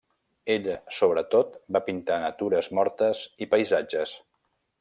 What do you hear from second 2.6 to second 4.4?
mortes i paisatges.